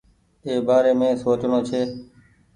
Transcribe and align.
اي 0.45 0.53
بآري 0.67 0.91
سوچڻو 1.21 1.59
ڇي۔ 1.69 1.81